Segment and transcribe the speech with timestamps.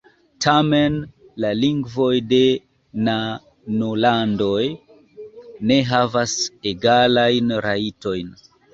[0.43, 0.95] Tamen
[1.45, 2.39] la lingvoj de
[3.09, 4.65] nanolandoj
[5.73, 6.37] ne havas
[6.75, 8.39] egalajn rajtojn.